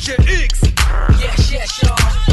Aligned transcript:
DJ 0.00 0.44
X. 0.44 0.62
Yes, 1.20 1.52
yes, 1.52 1.82
y'all. 1.82 2.29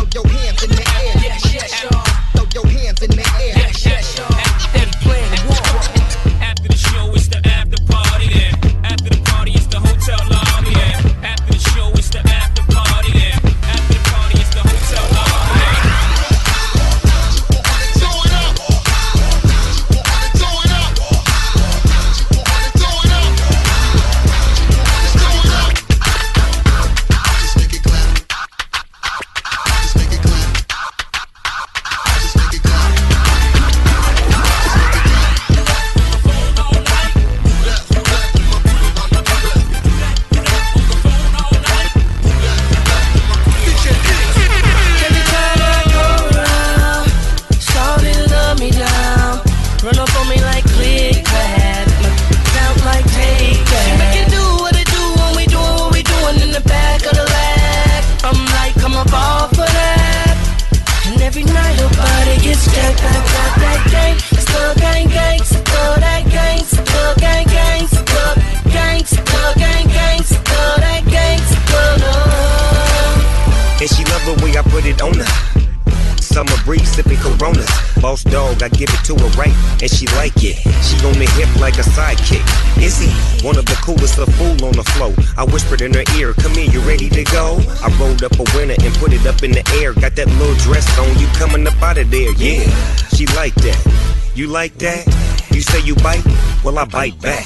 Like 94.58 94.74
that? 94.80 95.06
You 95.54 95.62
say 95.62 95.82
you 95.86 95.94
bite? 95.98 96.26
Well, 96.64 96.80
I 96.80 96.86
bite 96.86 97.22
back, 97.22 97.37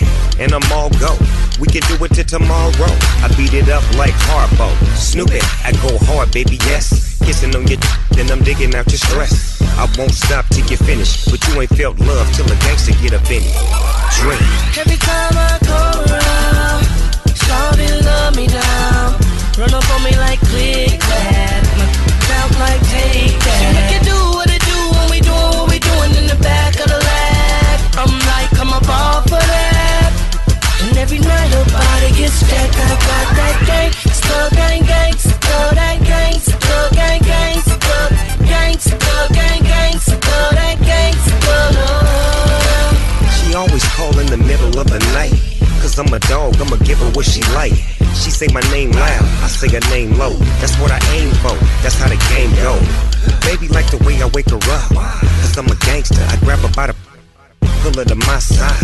name 49.80 50.18
low. 50.18 50.34
That's 50.59 50.76
what 50.80 50.92
I 50.92 51.00
aim 51.16 51.32
for, 51.40 51.56
that's 51.82 51.96
how 51.96 52.09
the 52.09 52.20
game 52.36 52.52
go. 52.59 52.76
Baby 53.48 53.70
like 53.70 53.90
the 53.90 54.04
way 54.04 54.22
I 54.22 54.28
wake 54.34 54.50
her 54.50 54.59
up. 54.59 54.92
Cause 55.40 55.58
I'm 55.58 55.68
a 55.68 55.76
gangster, 55.86 56.22
I 56.28 56.36
grab 56.44 56.59
her 56.59 56.72
by 56.76 56.88
the 56.88 56.96
pull 57.82 57.94
her 57.94 58.06
to 58.06 58.16
my 58.16 58.40
side. 58.40 58.76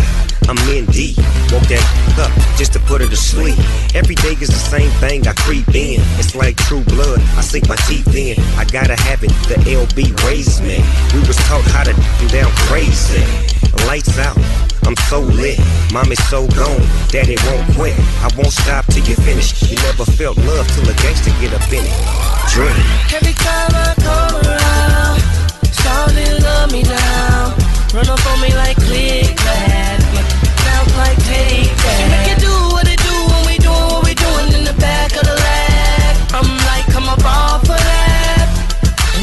I'm 0.50 0.58
in 0.70 0.86
deep, 0.86 1.18
woke 1.52 1.68
that 1.68 1.84
up 2.18 2.32
just 2.58 2.72
to 2.74 2.80
put 2.80 3.02
her 3.02 3.08
to 3.08 3.16
sleep. 3.16 3.60
Every 3.94 4.16
day 4.16 4.34
is 4.40 4.48
the 4.48 4.64
same 4.72 4.90
thing, 5.04 5.28
I 5.28 5.34
creep 5.34 5.68
in. 5.76 6.00
It's 6.18 6.36
like 6.36 6.56
true 6.56 6.84
blood, 6.86 7.20
I 7.36 7.42
sink 7.42 7.68
my 7.68 7.76
teeth 7.88 8.16
in. 8.16 8.40
I 8.56 8.64
gotta 8.64 8.96
have 8.96 9.24
it, 9.24 9.34
the 9.52 9.56
LB 9.68 10.16
raised 10.24 10.64
me. 10.64 10.80
We 11.14 11.20
was 11.28 11.36
taught 11.52 11.66
how 11.76 11.84
to 11.84 11.94
do 11.94 12.28
down 12.30 12.52
crazy. 12.72 13.57
Lights 13.86 14.18
out, 14.18 14.38
I'm 14.86 14.96
so 15.08 15.22
lit. 15.22 15.60
Mommy's 15.94 16.24
so 16.28 16.48
gone, 16.48 16.82
daddy 17.10 17.38
won't 17.46 17.64
quit. 17.76 17.96
I 18.24 18.30
won't 18.36 18.52
stop 18.52 18.86
till 18.88 19.04
you 19.06 19.16
finish. 19.16 19.52
You 19.70 19.76
never 19.84 20.06
felt 20.06 20.38
love 20.38 20.68
till 20.74 20.90
a 20.90 20.94
gangster 20.96 21.32
get 21.40 21.54
up 21.54 21.68
in 21.72 21.86
it. 21.86 21.96
Drink. 22.52 22.76
Every 23.14 23.34
time 23.34 23.72
I 23.76 23.94
come 24.00 24.36
around, 24.44 25.20
shawty 25.72 26.44
love 26.44 26.72
me 26.72 26.84
down. 26.84 27.56
Run 27.94 28.10
up 28.10 28.26
on 28.28 28.42
me 28.42 28.54
like 28.56 28.78
click 28.78 29.36
clack, 29.38 30.00
count 30.64 30.90
like 30.98 31.18
take 31.26 31.72
that. 31.72 31.98
She 31.98 32.06
make 32.12 32.28
it 32.36 32.40
do 32.40 32.54
what 32.76 32.88
it 32.88 33.00
do 33.00 33.16
when 33.32 33.44
we 33.48 33.58
doing 33.58 33.88
what 33.92 34.04
we 34.04 34.14
doing 34.14 34.52
in 34.54 34.64
the 34.66 34.76
back 34.80 35.16
of 35.16 35.24
the 35.24 35.36
lag. 35.36 36.16
I'm 36.36 36.50
like, 36.68 36.86
come 36.92 37.08
up 37.08 37.24
off 37.24 37.64
of 37.64 37.80
that. 37.80 38.48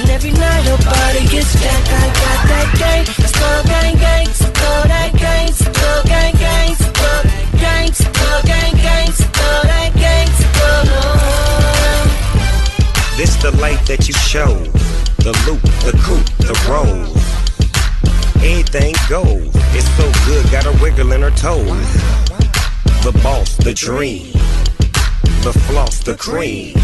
And 0.01 0.11
every 0.11 0.33
night 0.33 0.65
her 0.67 0.81
body 0.83 1.29
gets 1.29 1.53
jacked. 1.61 1.89
I 1.93 2.07
got 2.09 2.41
that 2.49 2.69
gang, 2.79 3.05
still 3.05 3.63
gang 3.65 3.85
gang, 3.85 3.97
gang, 4.01 4.27
This 13.17 13.37
the 13.37 13.53
light 13.61 13.87
that 13.87 14.09
you 14.09 14.15
show. 14.15 14.53
The 15.23 15.33
loop, 15.47 15.63
the 15.87 15.93
coupe, 16.03 16.27
the 16.45 16.55
roll. 16.69 17.15
Anything 18.45 18.95
goes. 19.09 19.53
It's 19.73 19.89
so 19.97 20.11
good, 20.27 20.51
got 20.51 20.65
her 20.65 20.83
wiggling 20.83 21.23
her 21.23 21.31
toes. 21.31 21.65
The 23.05 23.19
boss, 23.23 23.57
the 23.57 23.73
dream. 23.73 24.33
The 25.43 25.53
floss, 25.69 26.01
the 26.01 26.17
cream. 26.17 26.75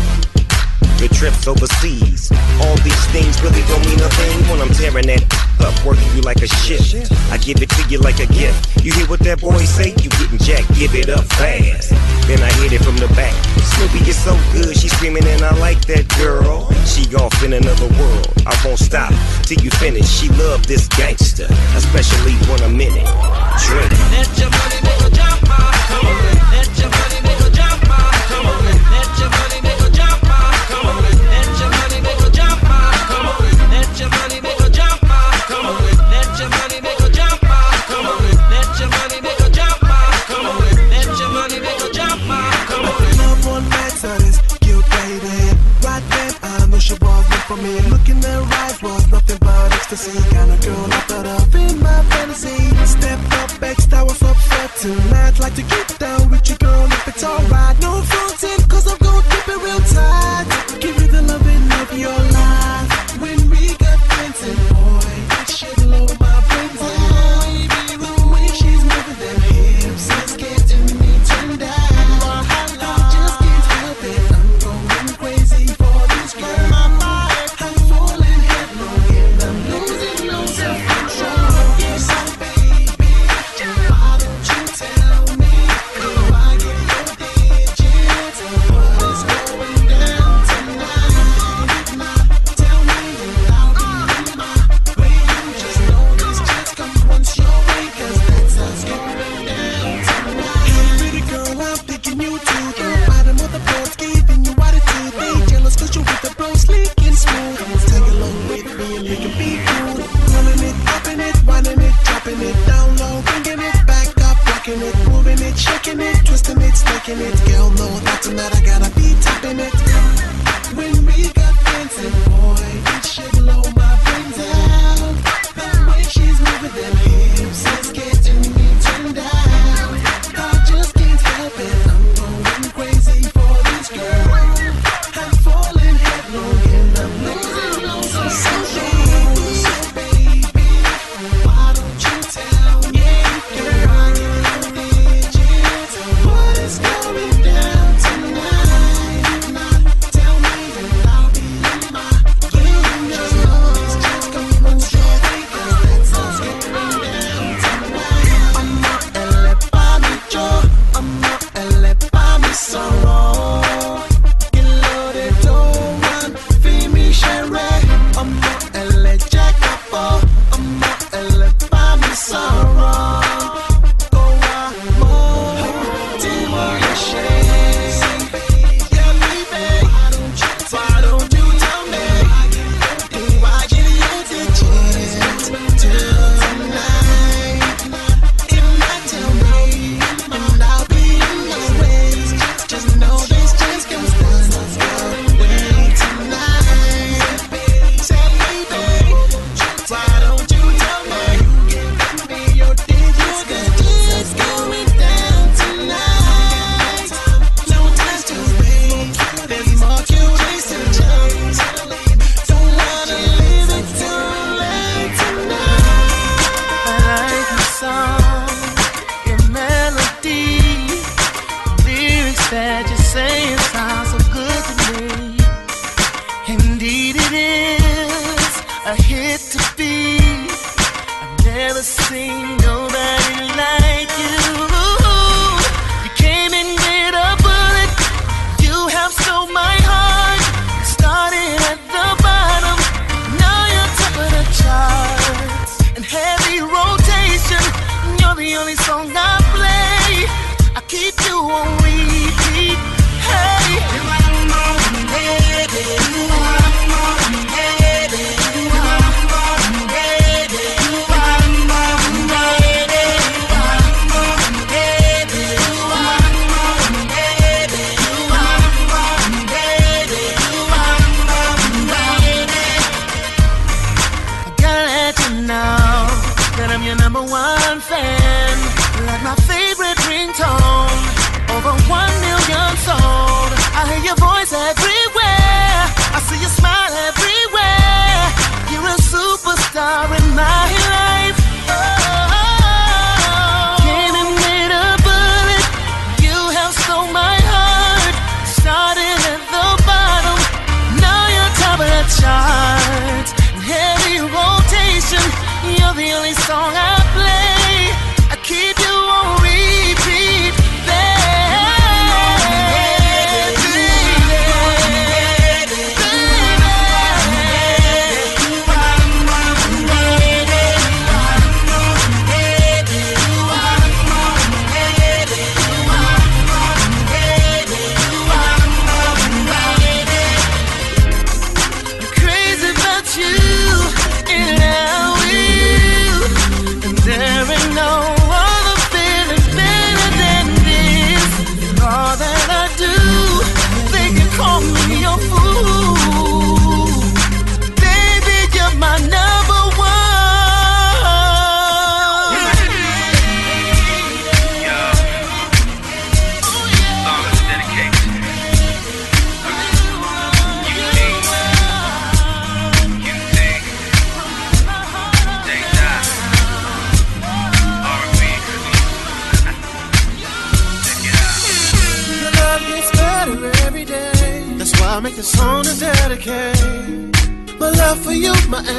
The 1.01 1.09
trips 1.09 1.49
overseas. 1.49 2.31
All 2.61 2.77
these 2.85 3.05
things 3.09 3.41
really 3.41 3.65
don't 3.73 3.81
mean 3.89 4.01
a 4.05 4.11
thing 4.21 4.37
when 4.53 4.61
I'm 4.61 4.69
tearing 4.69 5.09
that 5.09 5.25
up, 5.65 5.73
working 5.81 6.05
you 6.13 6.21
like 6.21 6.45
a 6.45 6.47
shift. 6.47 7.11
I 7.33 7.39
give 7.39 7.63
it 7.63 7.71
to 7.71 7.83
you 7.89 7.99
like 8.05 8.21
a 8.21 8.29
gift. 8.29 8.85
You 8.85 8.93
hear 8.93 9.07
what 9.09 9.21
that 9.21 9.41
boy 9.41 9.65
say? 9.65 9.97
You 9.97 10.13
getting 10.21 10.37
jacked, 10.37 10.69
give 10.77 10.95
it 10.95 11.09
up 11.09 11.25
fast. 11.41 11.97
Then 12.29 12.45
I 12.45 12.53
hit 12.61 12.77
it 12.77 12.85
from 12.85 13.01
the 13.01 13.09
back. 13.17 13.33
Snoopy 13.81 14.13
is 14.13 14.21
so 14.21 14.37
good, 14.53 14.77
she 14.77 14.93
screaming 14.93 15.25
and 15.25 15.41
I 15.41 15.57
like 15.57 15.81
that 15.89 16.05
girl. 16.21 16.69
She 16.85 17.09
off 17.17 17.33
in 17.43 17.55
another 17.55 17.89
world. 17.97 18.29
I 18.45 18.53
won't 18.61 18.79
stop 18.79 19.09
till 19.49 19.57
you 19.65 19.71
finish. 19.81 20.05
She 20.05 20.29
love 20.37 20.67
this 20.67 20.87
gangster, 21.01 21.49
especially 21.81 22.37
when 22.53 22.61
I'm 22.61 22.77
in 22.77 22.93
it. 22.93 23.09
Drink. 23.65 23.89
Let 24.13 24.29
your 24.37 24.53
money 24.53 24.79
make 24.85 25.01
a 25.01 25.11
jump. 25.17 25.49
Come 25.49 26.05
on. 26.13 26.21
Let 26.53 26.69
your 26.77 26.93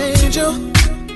angel. 0.02 0.54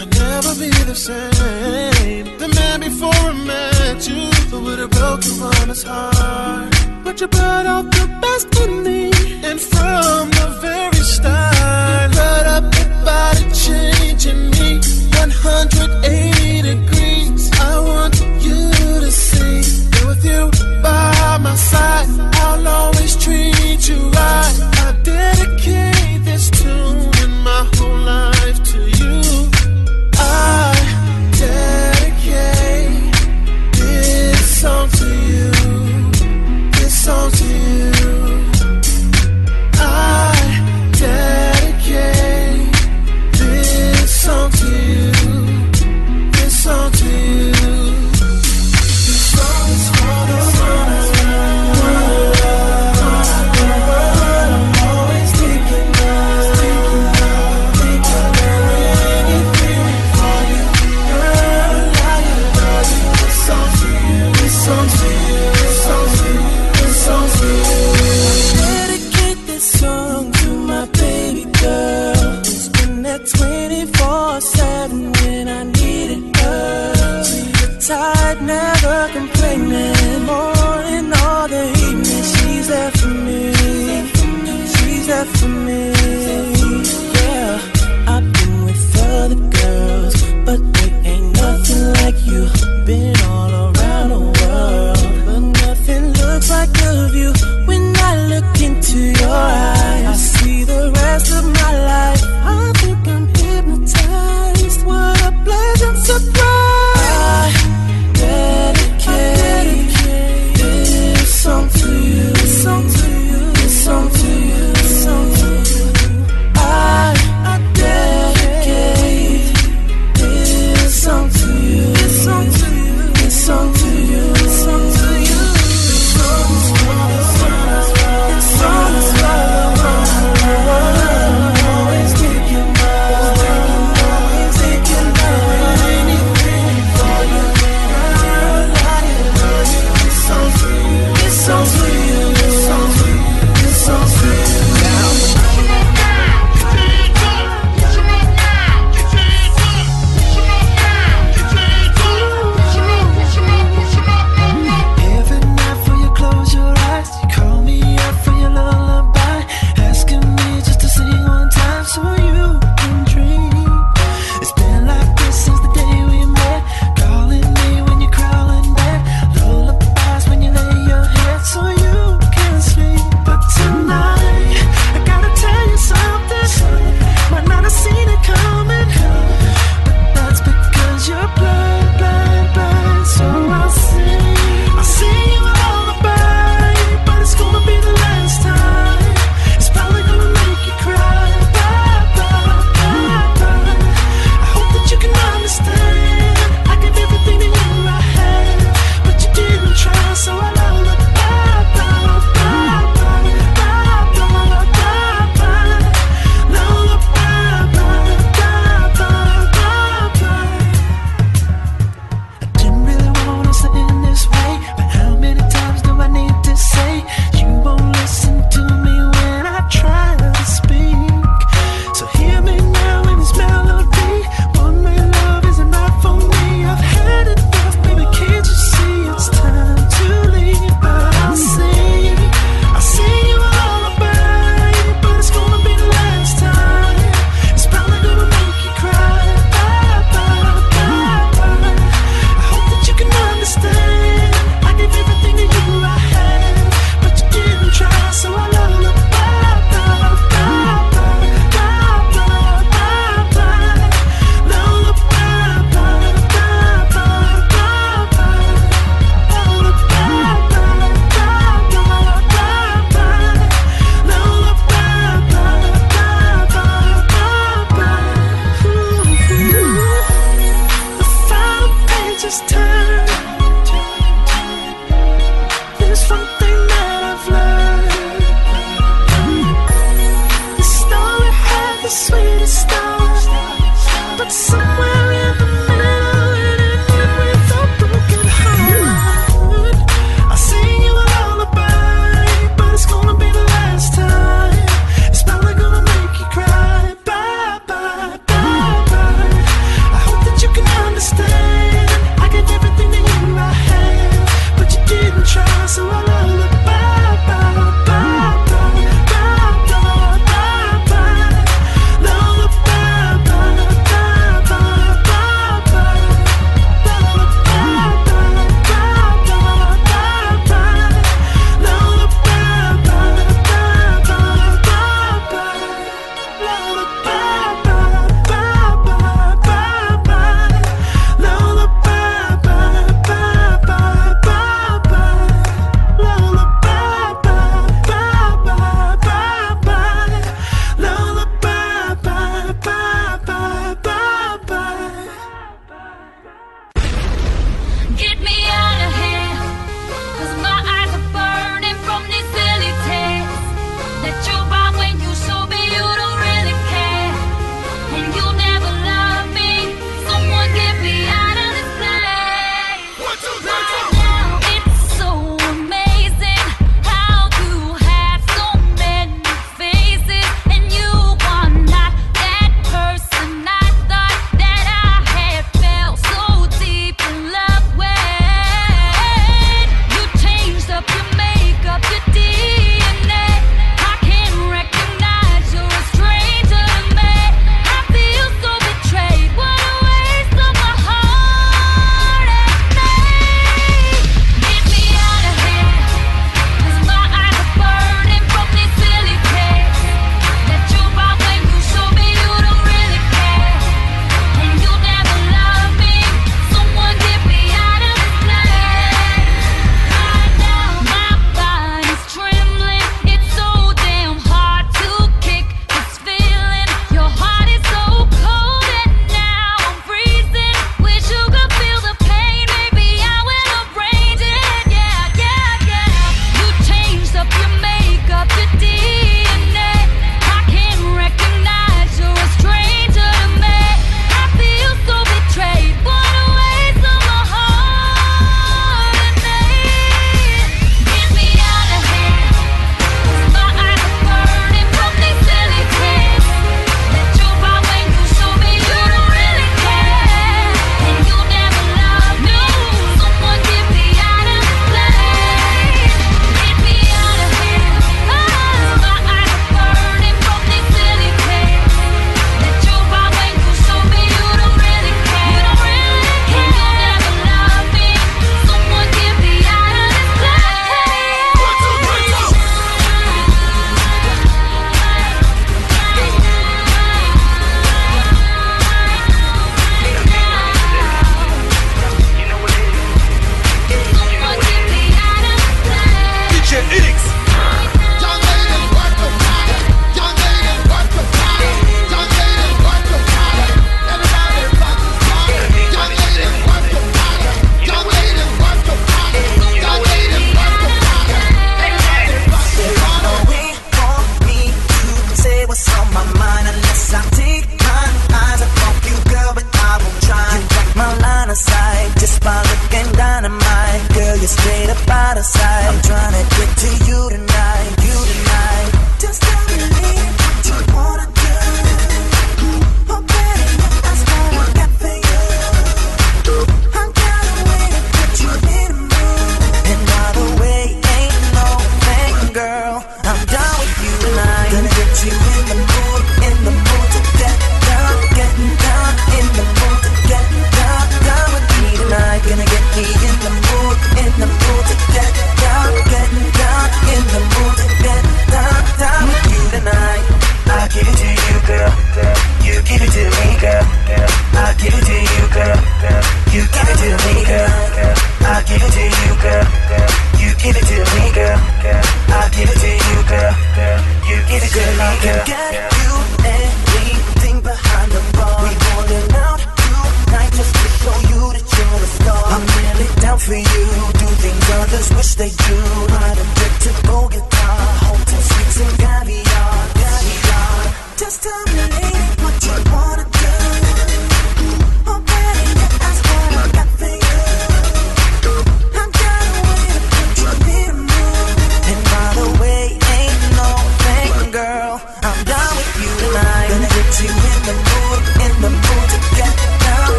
I'd 0.00 0.10
never 0.24 0.52
be 0.62 0.70
the 0.90 0.94
same. 0.94 2.26
The 2.38 2.48
man 2.58 2.80
before 2.80 3.22
I 3.30 3.32
met 3.32 4.08
you, 4.08 4.22
who 4.50 4.58
would 4.64 4.78
have 4.78 4.90
broken 4.90 5.32
on 5.42 5.68
his 5.68 5.82
heart. 5.82 6.72
But 7.04 7.20
you 7.20 7.28
brought 7.28 7.66
out 7.66 7.86
the 7.98 8.06
best 8.22 8.48
in 8.64 8.82
me, 8.86 9.10
and 9.48 9.60
from 9.60 10.30
the 10.38 10.48
very 10.60 11.02
start, 11.16 12.12
brought 12.12 12.46
up 12.56 12.64
the 12.76 12.84
body 13.04 13.44
changing 13.66 14.50
me 14.56 14.68
180 15.16 16.62
degrees. 16.70 17.50
I 17.70 17.80
want 17.90 18.14
you 18.46 18.70
to 19.04 19.10
see, 19.10 19.62
and 19.96 20.04
with 20.08 20.24
you 20.24 20.50
by 20.82 21.38
my 21.46 21.54
side, 21.56 22.08
I'll 22.42 22.66
always 22.68 23.16
treat 23.16 23.88
you 23.88 24.00
right. 24.18 24.54
I 24.84 24.88
dedicate 25.02 26.24
this 26.24 26.50
tune 26.50 27.10
in 27.24 27.32
my 27.48 27.62
whole 27.74 27.98
life. 28.10 28.37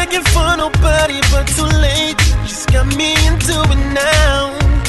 begging 0.00 0.26
for 0.32 0.50
nobody 0.56 1.20
but 1.32 1.46
too 1.56 1.70
late. 1.86 2.18
She's 2.48 2.66
got 2.74 2.86
me 2.96 3.10
into 3.28 3.56
it 3.74 3.82
now. 3.92 4.40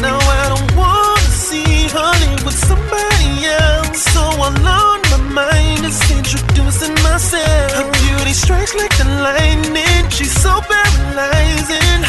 Now 0.06 0.18
I 0.40 0.44
don't 0.54 0.72
wanna 0.82 1.32
see 1.48 1.88
honey 1.98 2.34
with 2.46 2.58
somebody 2.70 3.32
else. 3.64 4.00
So 4.14 4.24
alone, 4.50 5.02
my 5.14 5.22
mind 5.42 5.84
is 5.92 6.00
introducing 6.18 6.96
myself. 7.08 7.70
Her 7.78 7.88
beauty 8.00 8.34
strikes 8.44 8.74
like 8.82 8.94
the 9.02 9.08
lightning. 9.28 10.04
She's 10.16 10.36
so 10.46 10.54
paralyzing. 10.70 12.02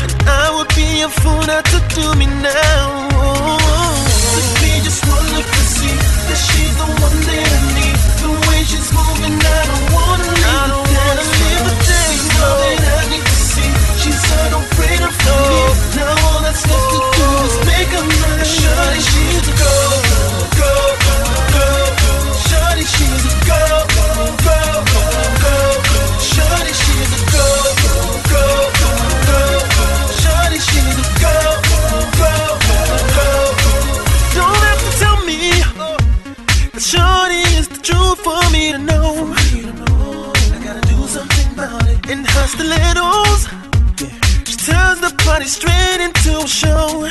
I 0.42 0.46
would 0.54 0.70
be 0.80 0.88
a 1.08 1.10
fool 1.20 1.42
not 1.52 1.64
to 1.72 1.78
do 1.96 2.06
me 2.20 2.26
now. 2.54 2.84
To 4.36 4.42
be 4.62 4.72
just 4.86 5.02
one 5.14 5.26
look 5.34 5.48
to 5.58 5.64
see 5.76 5.96
that 6.28 6.40
she's 6.46 6.74
the 6.80 6.88
one 7.06 7.18
that. 7.26 7.41
body 45.42 45.48
straight 45.48 46.00
into 46.00 46.38
a 46.38 46.46
show. 46.46 47.08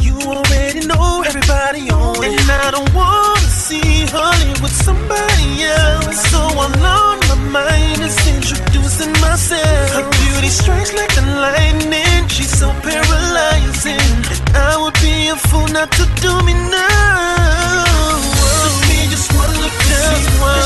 You 0.00 0.14
already 0.26 0.86
know 0.86 1.22
everybody 1.24 1.90
on 1.90 2.16
it. 2.24 2.40
And 2.40 2.50
I 2.50 2.70
don't 2.70 2.92
wanna 2.94 3.50
see 3.66 4.06
honey 4.06 4.52
with 4.62 4.74
somebody 4.86 5.64
else. 5.64 6.18
So 6.30 6.38
all 6.38 6.66
on 6.66 7.18
my 7.30 7.38
mind 7.58 8.02
is 8.02 8.18
introducing 8.34 9.12
myself. 9.20 9.90
Her 9.94 10.08
beauty 10.18 10.48
strikes 10.48 10.92
like 10.94 11.14
the 11.14 11.22
lightning. 11.44 12.28
She's 12.28 12.50
so 12.50 12.68
paralyzing. 12.82 14.10
And 14.30 14.56
I 14.56 14.76
would 14.82 14.94
be 15.00 15.28
a 15.28 15.36
fool 15.36 15.68
not 15.68 15.90
to 15.98 16.04
do 16.24 16.32
me 16.46 16.54
now. 16.54 17.84
Oh, 18.28 18.70
me 18.88 18.98
just 19.12 19.28
wanna 19.34 19.58
look 19.64 19.76
down. 19.92 20.18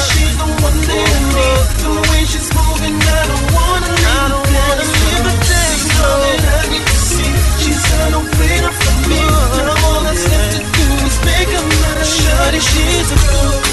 She's 0.08 0.36
the 0.42 0.48
one 0.66 0.78
that 0.88 1.08
I 1.16 1.22
need. 1.36 1.64
The 1.84 1.92
way 2.08 2.22
she's 2.32 2.48
moving, 2.56 2.96
I 2.96 3.20
don't 3.30 3.46
wanna 3.56 3.92
leave. 4.04 4.41
what 12.52 12.60
it 12.60 13.00
is 13.00 13.08
to 13.08 13.16
go. 13.16 13.71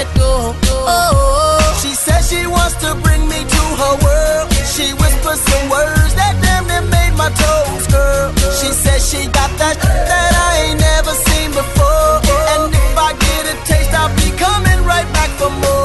that 0.00 0.16
door. 0.16 0.56
Oh, 0.88 1.60
she 1.82 1.92
says 1.92 2.30
she 2.30 2.46
wants 2.46 2.76
to 2.80 2.94
bring 3.04 3.22
me 3.28 3.44
to 3.44 3.62
her 3.80 3.94
world. 4.00 4.48
She 4.64 4.92
whispers 4.96 5.40
some 5.40 5.68
words 5.68 6.14
that 6.16 6.40
damn 6.40 6.64
near 6.64 6.84
made 6.88 7.14
my 7.16 7.28
toes 7.36 7.84
curl. 7.92 8.32
She 8.56 8.72
says 8.72 9.04
she 9.04 9.28
got 9.28 9.50
that 9.60 9.76
that 9.80 10.32
I 10.32 10.70
ain't 10.70 10.80
never 10.80 11.12
seen 11.12 11.50
before. 11.52 12.16
And 12.56 12.72
if 12.72 12.96
I 12.96 13.12
get 13.12 13.52
a 13.52 13.56
taste, 13.68 13.92
I'll 13.92 14.14
be 14.16 14.30
coming 14.40 14.80
right 14.88 15.08
back 15.12 15.30
for 15.36 15.50
more. 15.50 15.79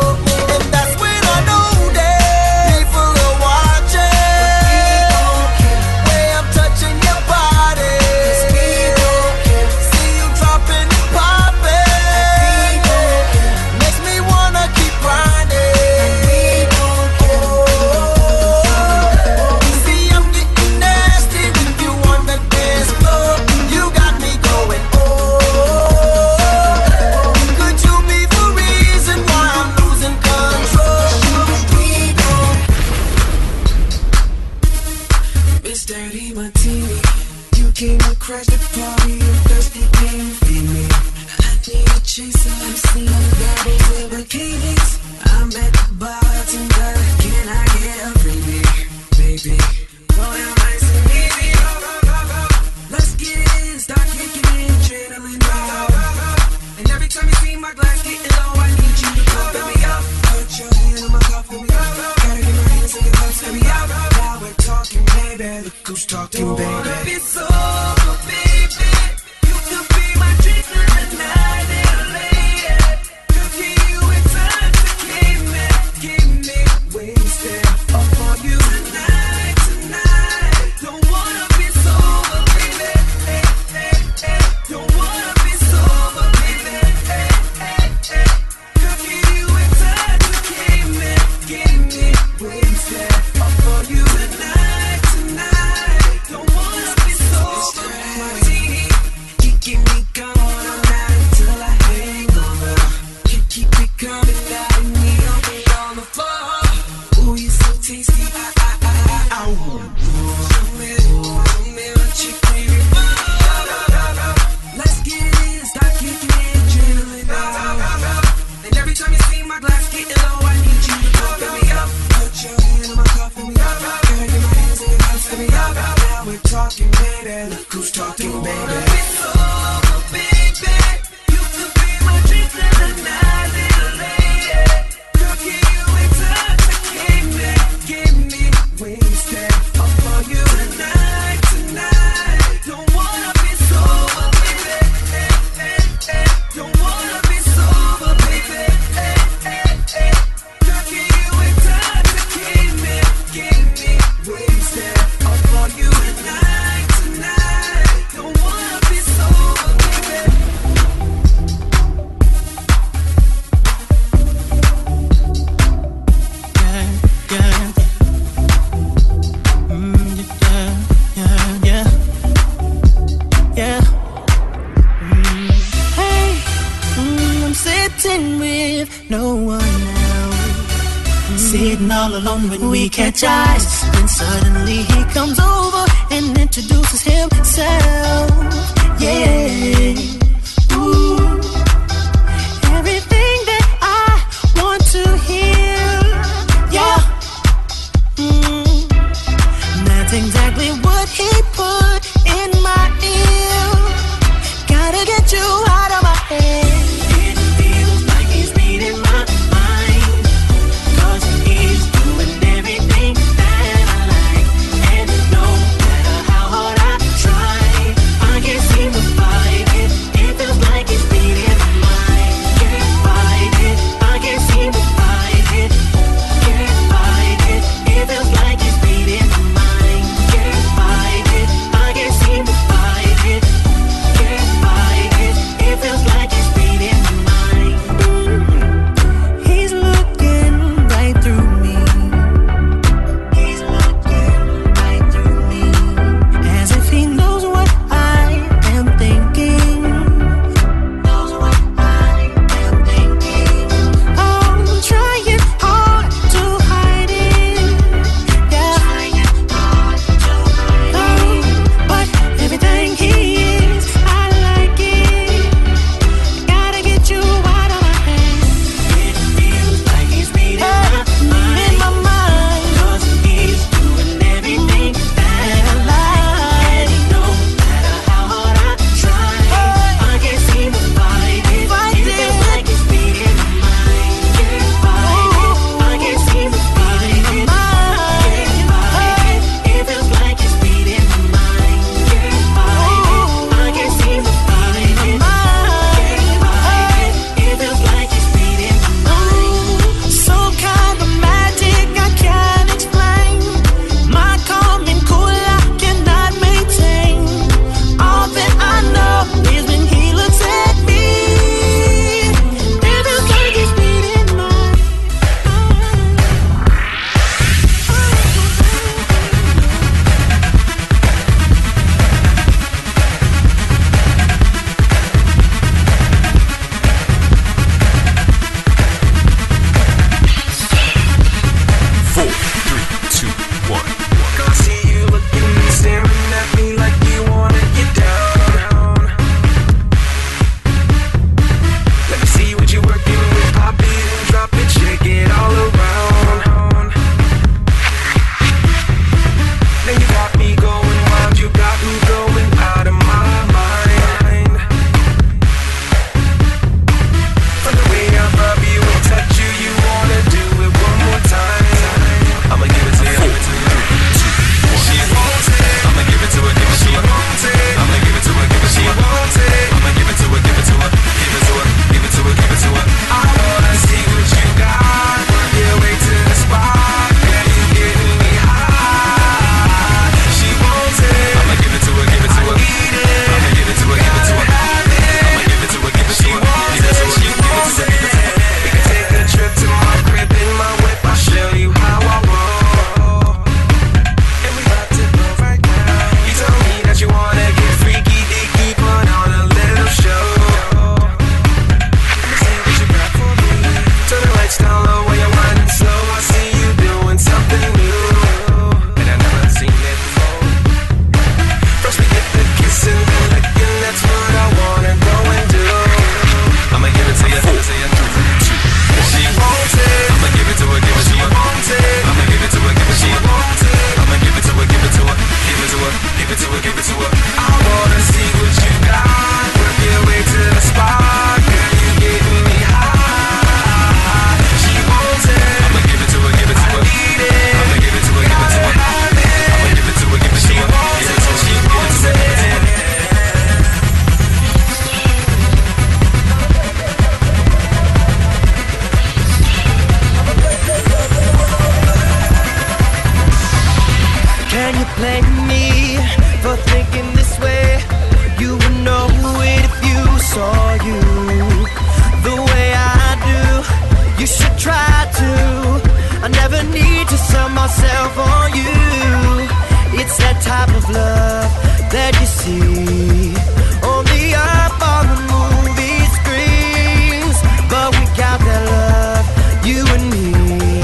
Myself 468.06 468.17
on 468.17 468.53
you. 468.53 469.99
It's 469.99 470.17
that 470.17 470.41
type 470.41 470.69
of 470.69 470.89
love 470.89 471.49
that 471.91 472.13
you 472.19 472.27
see 472.27 473.33
only 473.81 474.33
up 474.35 474.77
on 474.81 475.06
the 475.10 475.19
movie 475.31 476.03
screens. 476.19 477.37
But 477.69 477.95
we 477.97 478.06
got 478.17 478.39
that 478.39 478.63
love, 478.69 479.25
you 479.65 479.85
and 479.95 480.06
me. 480.12 480.81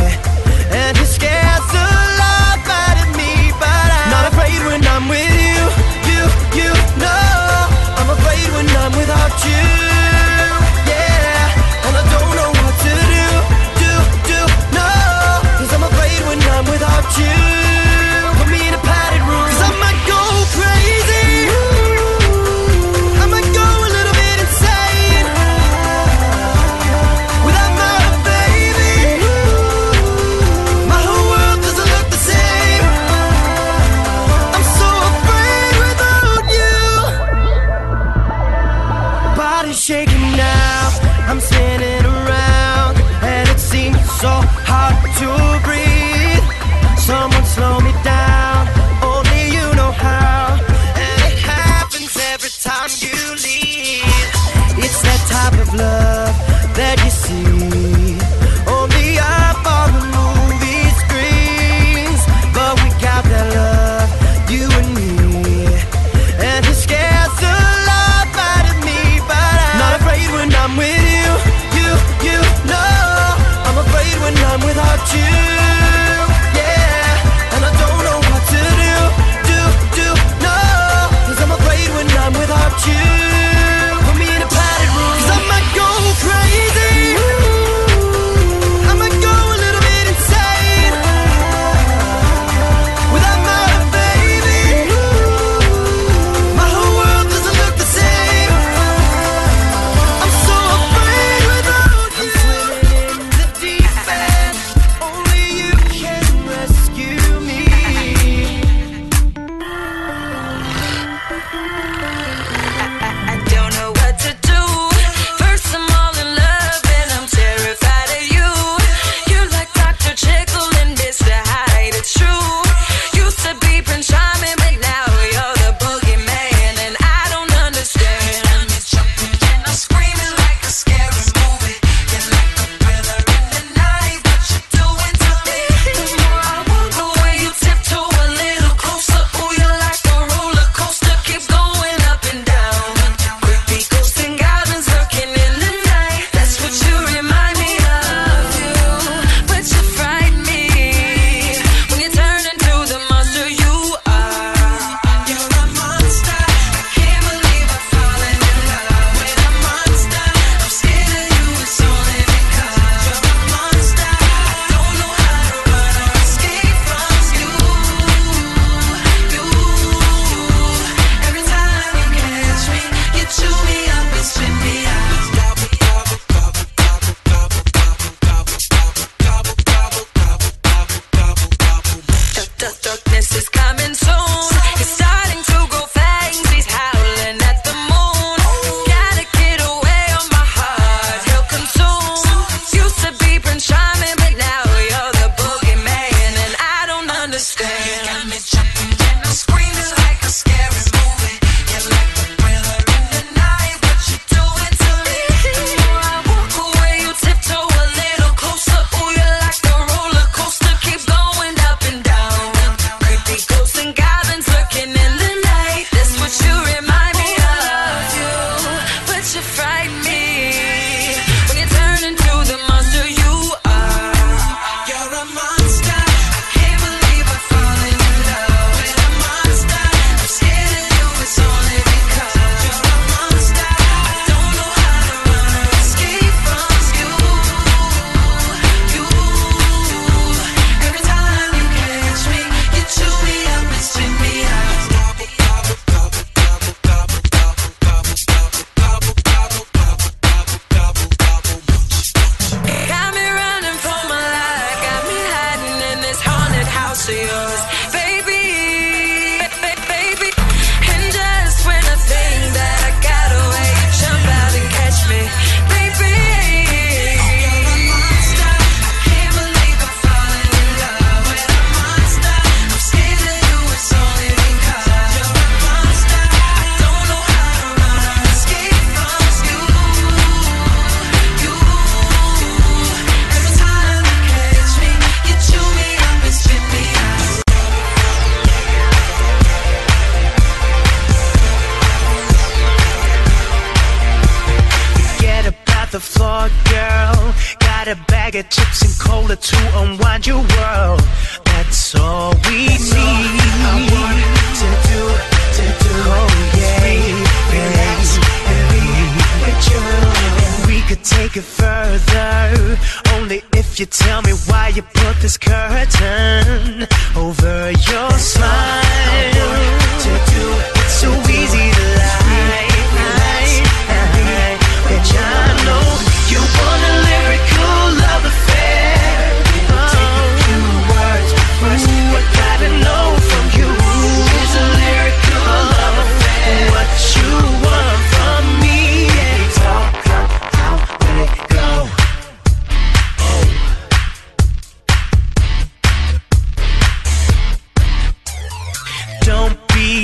And 0.71 0.97
it 0.97 1.05
scares 1.05 1.65
the 1.75 1.87
life 2.21 2.65
out 2.65 2.97
of 3.03 3.09
me, 3.17 3.51
but 3.59 3.87
I'm 3.97 4.09
not 4.09 4.25
afraid 4.31 4.61
when 4.65 4.81
I'm 4.85 5.07
with 5.09 5.35
you. 5.45 5.61
You, 6.09 6.21
you 6.63 6.71
know, 6.97 7.67
I'm 7.99 8.09
afraid 8.09 8.47
when 8.55 8.67
I'm 8.77 8.93
without 8.97 9.33
you. 9.45 9.90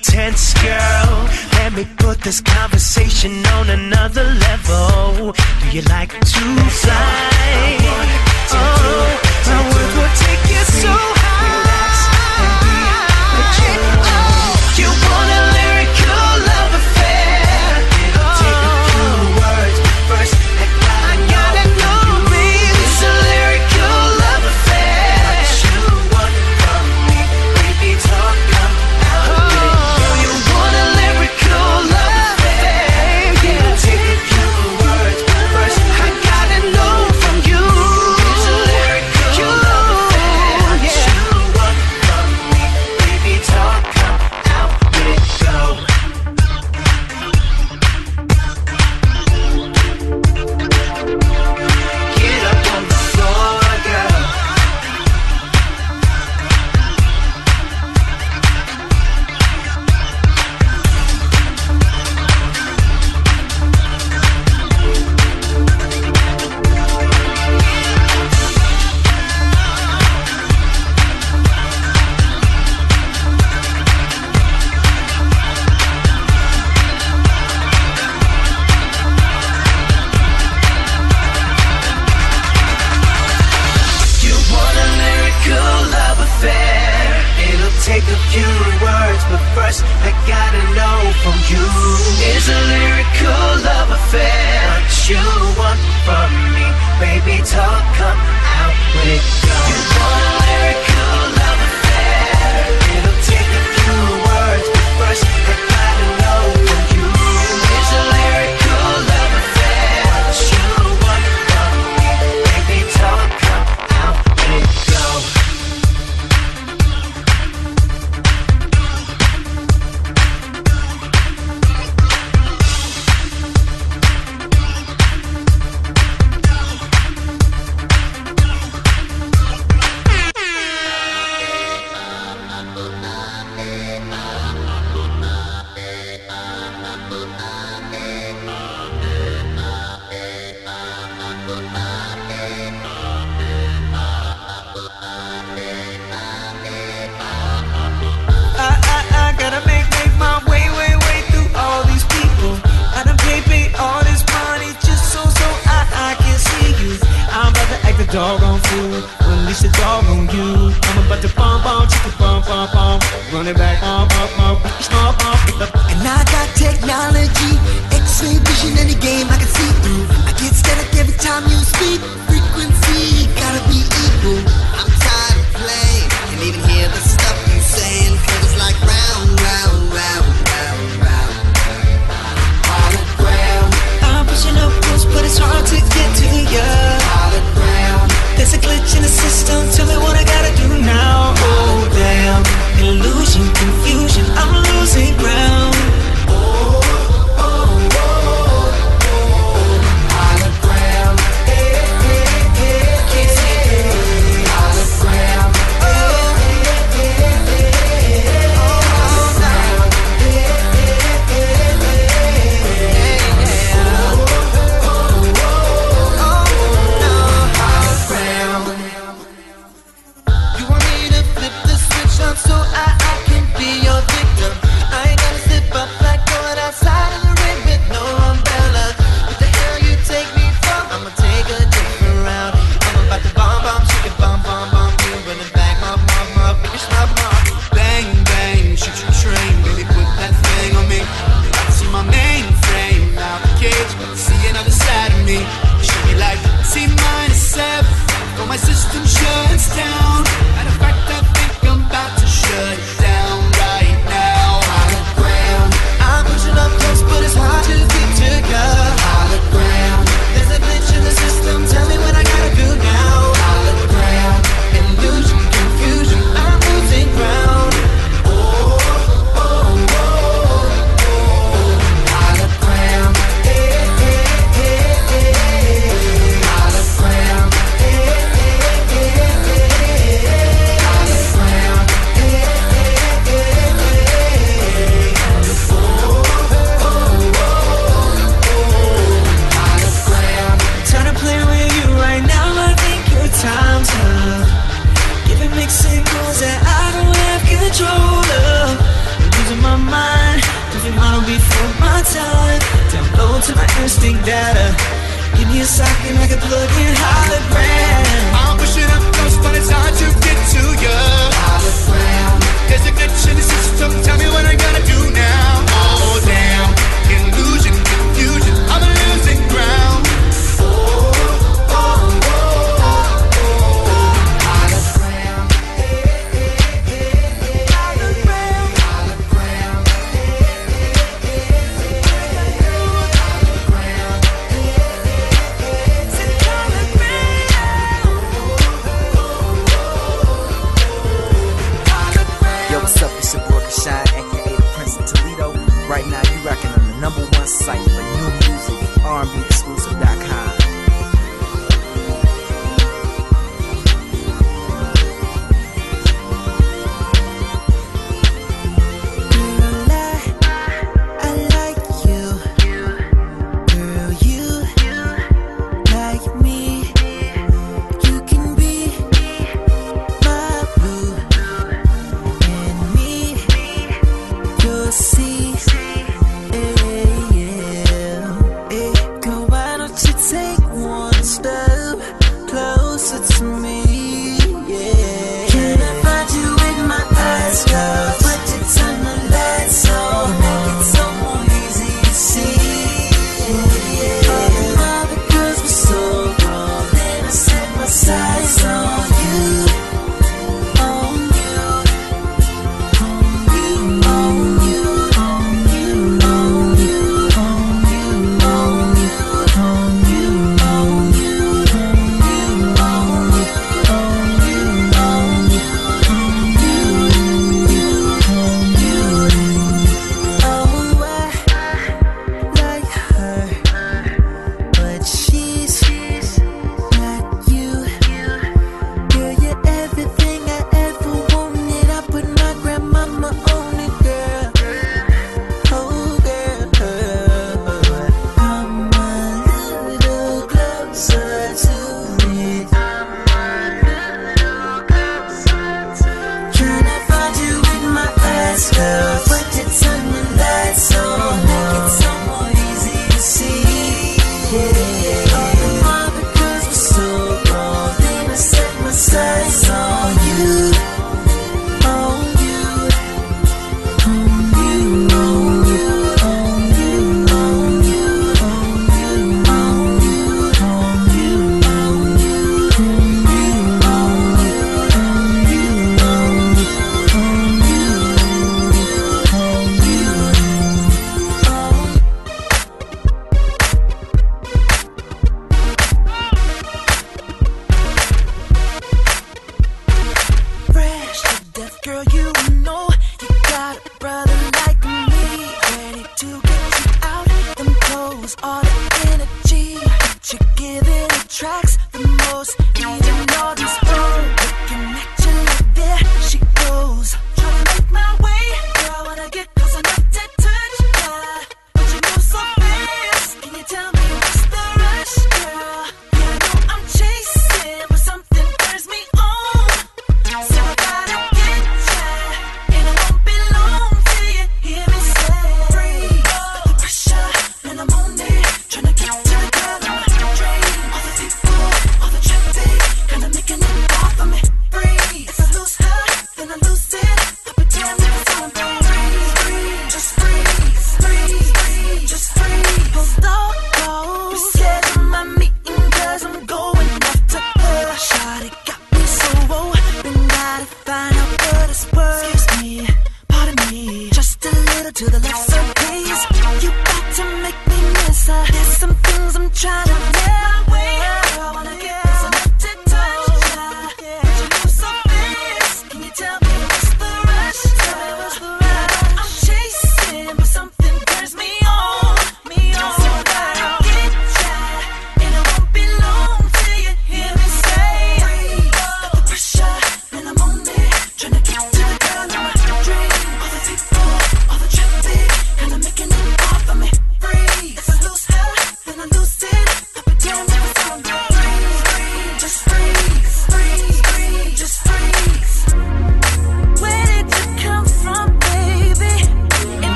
pretense, 0.00 0.54
girl. 0.54 1.28
Let 1.52 1.72
me 1.74 1.86
put 1.98 2.20
this 2.20 2.40
conversation 2.40 3.44
on 3.46 3.70
another 3.70 4.24
level. 4.24 5.32
Do 5.32 5.76
you 5.76 5.82
like 5.82 6.12
to 6.12 6.44
fly? 6.80 7.76
To 8.50 8.56
oh, 8.56 9.20
my 9.46 9.62
words 9.70 9.94
will 9.96 10.14
take 10.26 10.42
you 10.50 10.62
so 10.80 10.92
high. 10.92 12.00
And 12.42 12.54
be 12.62 12.76
Oh, 14.02 14.78
you 14.78 14.88
wanna. 14.88 15.29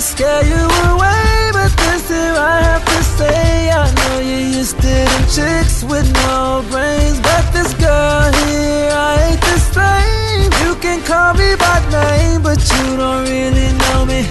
scare 0.00 0.44
you 0.44 0.64
away, 0.88 1.50
but 1.52 1.70
this 1.76 2.08
here 2.08 2.32
I 2.32 2.62
have 2.62 2.84
to 2.86 3.02
say. 3.18 3.70
I 3.70 3.84
know 3.92 4.20
you 4.20 4.56
used 4.58 4.76
to 4.76 4.94
them 5.10 5.24
chicks 5.28 5.84
with 5.84 6.08
no 6.24 6.64
brains, 6.70 7.20
but 7.20 7.44
this 7.52 7.74
girl 7.74 8.32
here, 8.48 8.88
I 8.96 9.28
ain't 9.28 9.42
the 9.44 9.58
same. 9.76 10.48
You 10.64 10.74
can 10.80 11.04
call 11.04 11.34
me 11.34 11.54
by 11.56 11.84
name, 11.92 12.40
but 12.42 12.60
you 12.72 12.96
don't 12.96 13.28
really 13.28 13.72
know 13.84 14.06
me. 14.06 14.24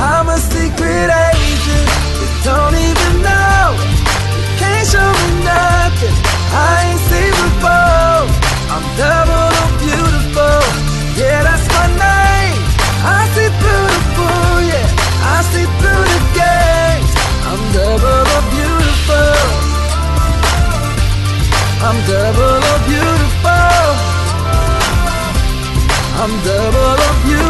I'm 0.00 0.28
a 0.30 0.38
secret 0.38 1.08
agent, 1.28 1.88
you 2.16 2.28
don't 2.48 2.72
even 2.72 3.12
know. 3.20 3.76
You 4.32 4.48
can't 4.56 4.86
show 4.88 5.10
me 5.20 5.28
nothing, 5.44 6.16
I 6.56 6.88
ain't 6.88 7.02
seen 7.08 7.32
before. 7.36 8.24
I'm 8.72 8.84
double 8.96 9.52
beautiful, 9.84 10.64
Yeah. 11.20 11.49
I 15.40 15.42
see 15.42 15.64
through 15.80 16.04
the 16.12 16.20
gaze 16.36 17.12
I'm 17.48 17.62
double 17.72 18.20
the 18.30 18.40
beautiful. 18.52 19.32
I'm 21.80 21.98
double 22.10 22.56
the 22.66 22.76
beautiful. 22.90 23.88
I'm 26.20 26.32
double 26.44 26.92
the 27.00 27.10
beautiful 27.24 27.49